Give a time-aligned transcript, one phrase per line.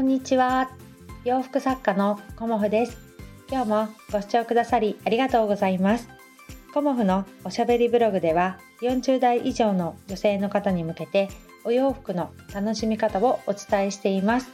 [0.00, 0.70] こんにちは。
[1.24, 2.96] 洋服作家のコモフです。
[3.50, 6.08] 今日もご視聴くださりありがとうございます。
[6.72, 11.28] コモフのおしゃべりブログでは40代以上の女性の方に向けて
[11.64, 14.50] お洋服の楽しみ方をお伝えしています。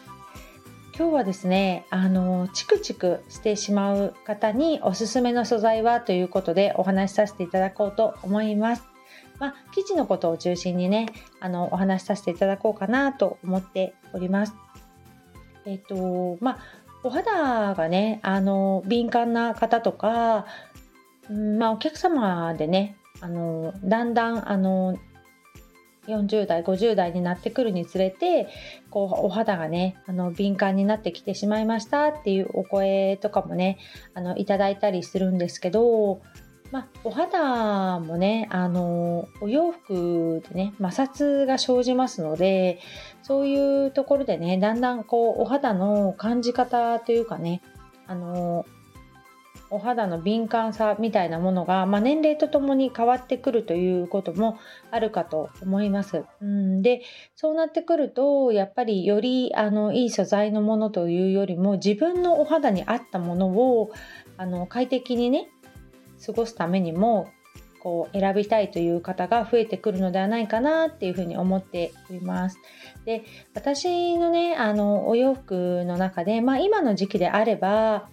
[0.98, 8.82] 今日はですねあのチクチクしてしまう方におすすめの素材はということでお話しさせていただこうと思います。
[9.38, 11.06] まあ、生地のことを中心にね
[11.38, 14.56] あのお話しさせていただこうかなと思っております。
[15.66, 16.58] えっ、とまあ
[17.02, 20.46] お肌がねあの敏感な方とか、
[21.30, 24.98] うんまあ、お客様でねあのだんだんあの
[26.08, 28.48] 40代50代になってくるにつれて
[28.90, 33.78] こうお肌がねあの敏感になってきてしまいましたっていうお声とかもね
[34.14, 36.22] あのいただいたりするんですけど
[36.72, 42.80] まあ、お肌もね、あのお洋服でね摩擦が生じますので
[43.22, 47.62] そういうところでねだんだんこうお肌の感じ方というかね
[48.06, 48.66] あの
[49.70, 54.58] お肌の敏感さみたいなものが、まあ、年齢とともに変わってくるということも
[54.90, 56.24] あるかと思います。
[56.40, 57.02] うんで
[57.34, 63.90] そうなってくるとやっぱりよりあのいい素材のものというよりも自分のお肌に合ったものを
[64.36, 65.48] あの快適にね
[66.24, 67.28] 過ごすためにも
[67.86, 72.58] こう選びたいという方が増えてくるのではないかなっていうふうに思っております。
[73.04, 73.22] で
[73.54, 78.08] 私のねあのお洋服の中で、まあ、今の時期であれば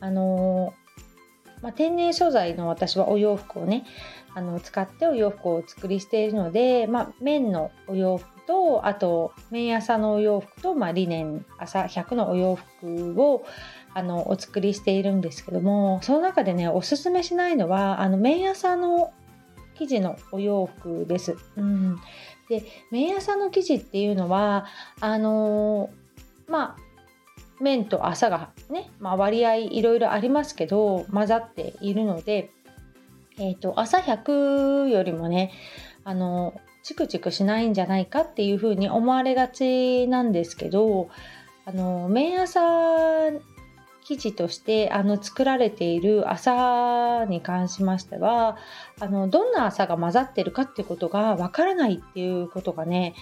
[0.00, 0.72] あの、
[1.60, 3.84] まあ、天然素材の私はお洋服をね
[4.38, 13.44] あの使ってお洋服をお作りしているので、まあ、綿のお洋服とあと綿朝のお洋服と、まあ、リネン朝100のお洋服を
[13.94, 19.12] あのお作りしているんですけどもその中でねおすすめしないのはあの綿朝の
[19.74, 21.36] 生地のお洋服です。
[21.56, 21.98] うん、
[22.48, 24.66] で綿朝の生地っていうのは
[25.00, 26.88] あのー、まあ
[27.60, 32.50] 綿と麻がね、まあ、割合いろいろありますけど混ざっているので、
[33.38, 35.52] えーと、朝100よりもね
[36.04, 41.08] あのチクチクしないんじゃないかっていうふうに思われがちなんですけど
[41.64, 42.60] あの綿朝
[44.04, 48.56] 生地としてあの作られている麻に関しましては
[49.00, 53.14] あのどんな麻が混ざってるかっていうことがわからないっていうことがね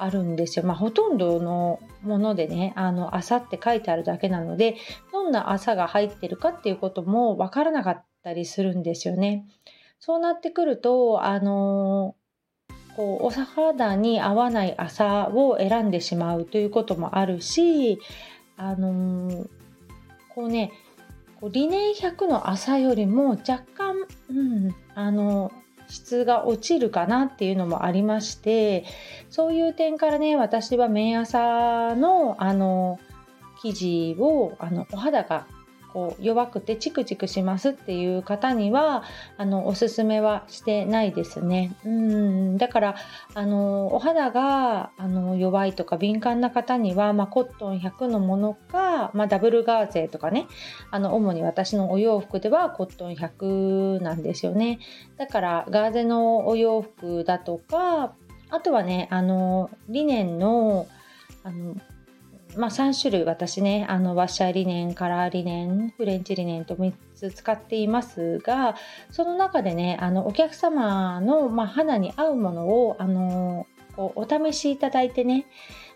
[0.00, 0.64] あるんですよ。
[0.64, 4.76] まあ、ほとんどのものでね、あの、朝って書いてあるだけなので、
[5.12, 9.46] どんな朝が入ってるかっていうこともわからなかったりするんですよね。
[9.98, 12.14] そうなってくると、あの
[12.96, 17.98] こうお肌に合わない朝を選んでしまうということもあるし、
[18.56, 19.46] あの
[20.34, 20.72] こうね
[21.40, 25.50] こうリネン100の朝よりも若干、うん、あの
[25.88, 28.84] 質が落ちるかなっていうのもありまして
[29.28, 33.00] そういう点からね私は綿朝のあの
[33.62, 35.46] 生地をあのお肌が
[35.92, 39.02] こう弱くてチクチクしますっていう方には
[39.36, 41.74] あのおすすめはしてないですね。
[41.84, 42.96] うんだから
[43.34, 50.46] あのお肌があの弱いとか敏感な方には、まあ、コットン100のものか、まあ、ダブルガーゼとかね
[50.90, 54.78] あの主に私のお洋服ではコットン100なんですよね。
[55.16, 58.14] だからガーゼのお洋服だとか
[58.50, 60.86] あとはねあのリネンの
[61.42, 61.74] あの
[62.56, 68.76] まあ、3種類私ねあのワッシャーリネンカラーリネンフレンチリネンと3つ使っていますが
[69.10, 73.66] その中でねあのお客様の、まあ、肌に合うものをあの
[73.96, 75.46] こうお試しいただいてね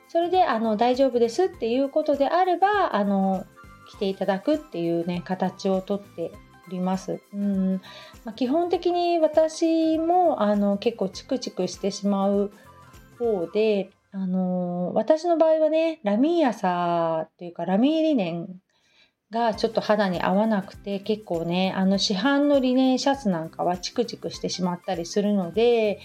[0.08, 3.46] それであの大丈夫ですっていうことであればあの
[3.90, 6.32] 来ていただくっていうね形をとって
[6.66, 7.20] おります。
[7.34, 7.74] うん、
[8.24, 12.52] まあ、基本的に私もあの結構チクチクしてしまう
[13.18, 18.48] 方であのー、私の場合はね、ラミーアサっていうかラミーリネン
[19.32, 25.98] がちょっと肌に合わなくて結構ね、あの市販のリネンシャツなんかはチクチクしてしまったりするので、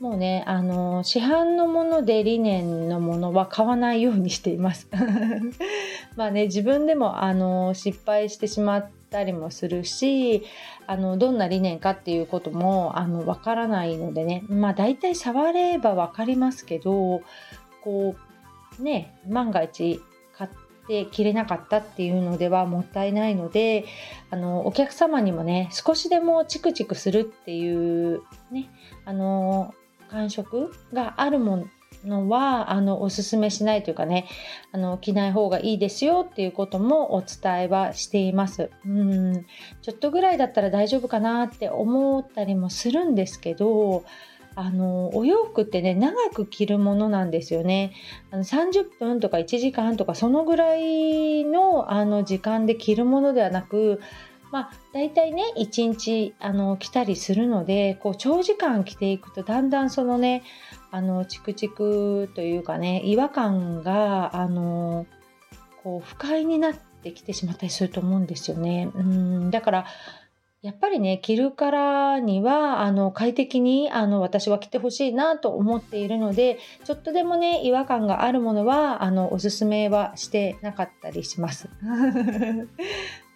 [0.00, 4.88] もうね、あの市販のものでリネンのものは買わないようにしています。
[6.16, 10.42] まあね、自分でもあの失敗してしまったりもするし、
[10.88, 14.44] あのどんな理念かっていうこともあのわからないのでね。
[14.48, 17.22] まあ大体触れば分かりますけど
[17.82, 18.16] こ
[18.80, 20.00] うね万が一
[20.36, 20.50] 買っ
[20.86, 23.84] て着れなかったっていうのではもったいないので
[24.30, 28.70] あのお客様にもね少しでもチクチクするっていうね
[29.04, 29.74] あの
[30.10, 31.66] 感触があるもの
[32.04, 34.26] のはあのおすすめしないというかね
[34.72, 38.70] あの着ない方がいいですよっていうこともお伝えはしています。
[38.86, 39.46] うん。
[39.82, 44.04] ちょっとぐらいだったら大丈夫かなって思ったりもするんですけど
[44.54, 47.92] あのお洋服ってね長く着るものなんですよね。
[48.30, 54.00] あの30分とか1時間とかそのぐらいのあの時間で着るものではなく
[54.52, 60.42] まあ、大体ね1日あの着たりするのでこう長時間着ていくとだんだんそのね
[60.92, 65.06] あのチクチクというかね違和感があの
[65.82, 68.90] こう不快になってきてしまったりすると思うんですよね。
[68.94, 69.86] うんだから
[70.60, 81.68] やっぱりね着るからにはあの快適にあの私は着てほしいなと思っているのでちょっとでもね違和感があるものはあのおすすめはしてなかったりします。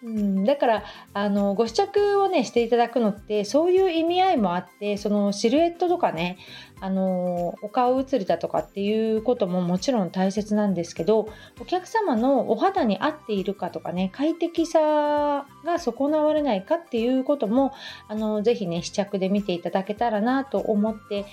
[0.03, 0.83] うん、だから
[1.13, 6.37] あのご試着をねしていただくのってそういう意味合いもあってそのシルエットとかね
[6.79, 11.29] あのお顔写りだとかっていうことももちろん大切なんですけど
[11.59, 17.73] お客様のお肌に合っているかとかね快適さが損なわれないかっていうことも
[18.07, 21.25] あのぜひね試着で見ていただけたらなと思って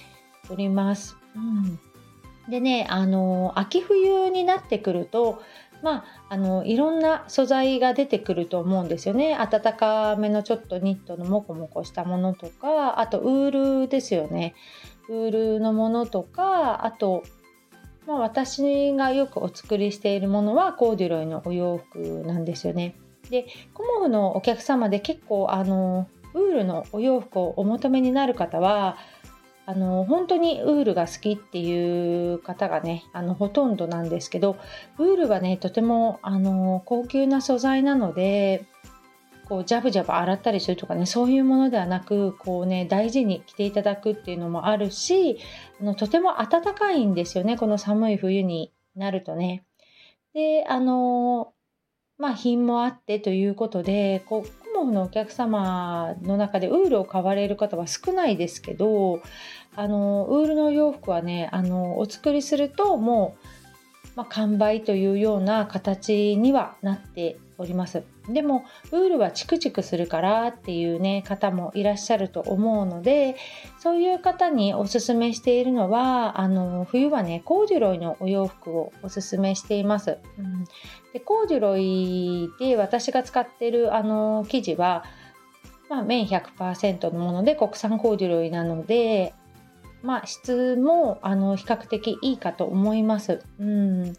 [0.49, 1.17] おります。
[1.37, 1.79] うん、
[2.49, 5.43] でねあの秋冬になってくると
[5.85, 14.55] まあ、あのいろんな素材が出てくると思うんですよね暖かめのちょっとニットのモコモコしたものとかあとウールですよね
[15.11, 17.23] ウールのものとかあと、
[18.07, 22.97] まあ、私がよくお作りしているものはコーデュロイのお洋服なんですよね。
[23.29, 28.97] でコモフのお客様で結構あのウールのお洋服をお求めになる方は
[29.67, 34.57] あの本当にウールが好きっていう方がねあのほとんどなんですけど
[34.99, 38.67] ウールはねとてもあの高級な素材なので
[39.49, 45.39] こうジャブジャブ洗ったりするとかねそういうものではなくこうね大事に着ていただくっていうのもあるし
[45.81, 49.65] あのとても暖かいんですよねこの寒い冬になるとね。
[50.35, 51.53] であの
[52.19, 59.23] まあ品もあってということでこうモフのお客様の中でウールを買われる方は少ないですけど
[59.75, 68.03] あのウールの洋服はねあのお作りするともう、まあ、完売というような形にはなっております。
[68.29, 73.37] でもウールはチクチクするからっていうね方もいらっしゃると思うので
[73.79, 80.65] そういう方におすすめしているのはあの冬はねコーデュロイのお洋服をおすすめしています、うん、
[81.13, 85.05] でコーデュロイで私が使っているあの生地は、
[85.91, 89.35] まあ、綿100%のもので国産コーデュロイなので
[90.03, 93.41] まあ質もあの比較的いいかと思います。
[93.59, 94.13] うん。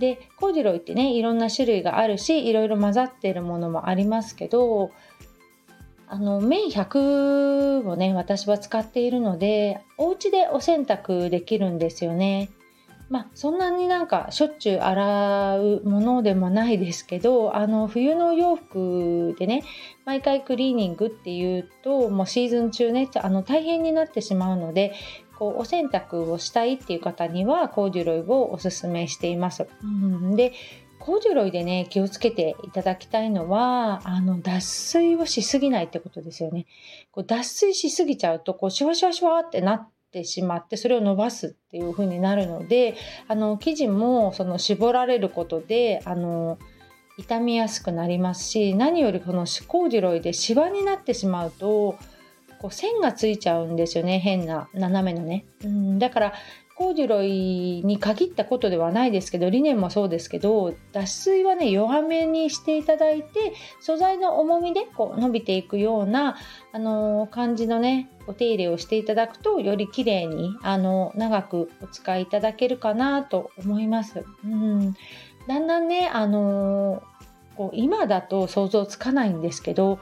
[0.00, 4.90] でコーデュロイってねいろんな種類があるしいろいろ混ざってるものもありますけど
[6.08, 12.50] あの綿100をね私は使っているのでお家でお洗濯できるんですよね。
[13.10, 19.64] まあそんなになんかしょっちゅう洗うものでもないですけどあの冬の洋服でね
[20.04, 24.94] 毎回クリーニングっていうともうシーズン中ねあの大変になってしまうので
[25.40, 29.66] こうお洗濯をしたいっていう方にはコーデュロイをおすすめしています。
[29.82, 30.52] うん、で
[30.98, 36.66] コーデュロイでね気をつけていただきたいのはあの脱水をしすぎないってことですよね。
[37.10, 42.96] こう脱水しすぎちゃうとこうシュワシュワシュワってなってしまってそれを伸ばすっていう風になるので
[43.26, 46.58] あの生地もその絞られることであの
[47.16, 51.96] 傷みやすくなりますし何よりこのコーデュロイでシワになってしまうと
[52.60, 56.32] こう線がついちゃうんですよね変な斜めのね、うん、だから
[56.76, 66.38] コーデュロイに限ったことではないですけどリネンもそうですけど脱水はね弱めにしていただいて素材の重みでこう伸びていくような、
[66.72, 74.24] あのー、感じのねお手入れをしていただくとより綺麗にあの長くお使いいただけるかなと思います。
[74.42, 74.94] うん、
[75.46, 77.10] だんだんね、あのー
[77.60, 79.98] こう今だと想像つかないんですけど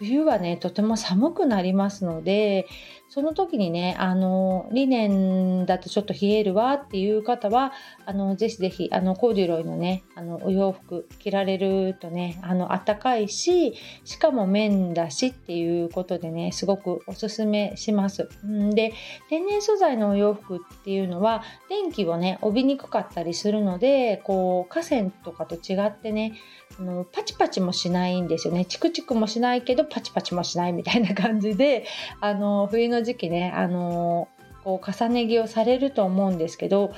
[0.00, 2.66] 冬はねとても寒くなりますので
[3.10, 7.72] その時にねあのリネンだとちょっと冷えるわっていう方は
[8.06, 13.74] あのぜひぜひあのコーデュロイのねあのお洋服着られるとねあの暖かいし
[14.04, 18.28] しかも綿だしっていうことでねすごくおすすめします。
[18.46, 18.92] んで
[19.28, 26.34] 天然素材のお洋服っていうのは電気をね帯びにくかったりするのでこう河川とかと違ってね
[26.78, 31.84] あのパチパチもしないんですよねチクチクもしないけどパチパチもしないみたいな感じで
[32.20, 34.28] あの冬の時期ねあの
[34.64, 36.92] こう重ね着をされると思うんですけど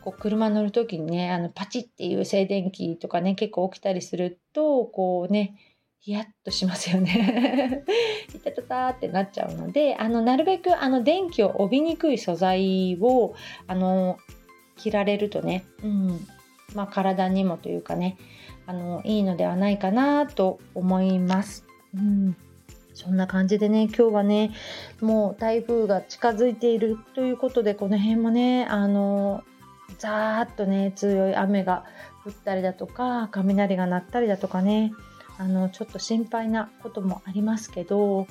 [0.00, 5.54] こう車乗る時にねあのパチっていう静電気とかね結構起きたりするとこうね
[6.00, 7.84] ヒヤッとしますよね
[8.34, 13.34] いたたたってなっちゃうのであのなるべくあの電気を帯びにくい素材を
[13.66, 14.18] あの
[14.76, 16.26] 着られるとね、うん
[16.74, 18.16] まあ、体にもというかね
[18.66, 21.64] あのいいのではないかなと思います。
[21.94, 22.36] うん
[22.98, 24.50] そんな感じでね今日はね
[25.00, 29.44] もう台風が近づいているということでこの辺もねあの
[29.98, 31.84] ザーッとね強い雨が
[32.26, 34.92] 降ったりだとか雷が鳴ったりだとかね
[35.38, 38.26] あのちょっと心配なこともありますけど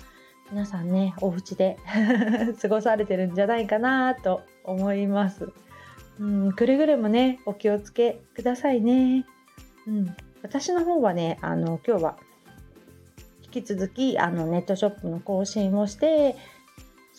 [0.51, 1.77] 皆さんねお家で
[2.61, 5.49] 過ごされてるんじゃないかなと思います。
[6.19, 9.25] うん、くれぐれもねお気をつけくださいね。
[9.87, 12.17] うん、私の方はねあの今日は
[13.53, 16.35] 引き続きあのネットショップの更新をして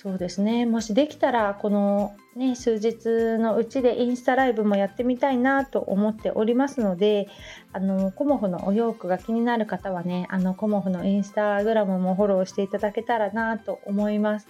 [0.01, 0.65] そうですね。
[0.65, 7.27] もしできたらこの、ね、数日のうちでインスタライブもやってみたいなと思っておりますので
[7.73, 14.47] あのコモフのお洋服が気になる方はねあのコモフのインスタグラムもフォローしていただけたらなと思います。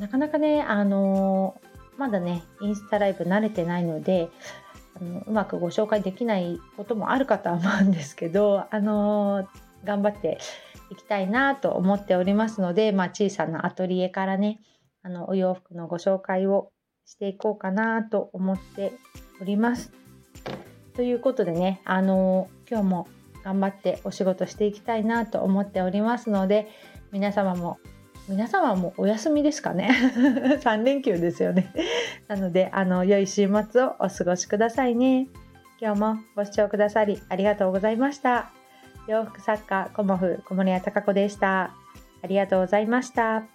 [0.00, 1.60] なかなかねあの
[1.96, 4.28] まだねインスタライブ慣れてないので
[5.00, 9.48] あのうまくご紹介できないこともあるかとは思うんですけどあの
[9.84, 10.38] 頑張って
[10.90, 14.60] いきたいなと思っておりますので、まあ、小さなアトリエからね
[15.02, 16.70] あのお洋服のご紹介を
[17.04, 18.92] していこうかなと思って
[19.40, 19.92] おります。
[20.94, 23.08] ということでねあの今日も
[23.42, 26.68] 頑張ってお仕事していきたいなと思っておりますので
[27.12, 27.78] 皆様も
[28.26, 29.90] 皆様もお休みですかね。
[30.64, 31.72] 3連休ですよね。
[32.26, 35.28] なのであの良い週末をお過ごしくださいね。
[35.78, 38.53] 今日もご視聴くださりありがとうございました。
[39.06, 41.74] 洋服作家コモフ小森屋隆子でした。
[42.22, 43.53] ありがとうございました。